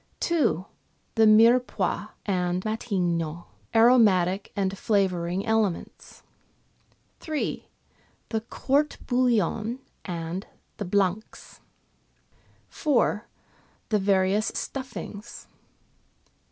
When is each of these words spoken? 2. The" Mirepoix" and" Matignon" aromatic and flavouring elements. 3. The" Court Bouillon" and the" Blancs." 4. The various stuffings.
2. 0.21 0.65
The" 1.13 1.25
Mirepoix" 1.27 2.09
and" 2.25 2.63
Matignon" 2.65 3.45
aromatic 3.75 4.51
and 4.55 4.75
flavouring 4.75 5.45
elements. 5.45 6.23
3. 7.19 7.67
The" 8.29 8.41
Court 8.59 8.97
Bouillon" 9.05 9.77
and 10.23 10.47
the" 10.77 10.85
Blancs." 10.95 11.59
4. 12.67 13.27
The 13.89 13.99
various 13.99 14.47
stuffings. 14.55 15.45